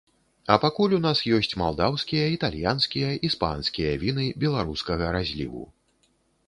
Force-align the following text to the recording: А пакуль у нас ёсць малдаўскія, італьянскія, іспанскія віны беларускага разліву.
А 0.53 0.55
пакуль 0.61 0.95
у 0.97 0.99
нас 1.07 1.21
ёсць 1.37 1.53
малдаўскія, 1.63 2.23
італьянскія, 2.37 3.09
іспанскія 3.31 3.91
віны 4.07 4.25
беларускага 4.47 5.05
разліву. 5.19 5.63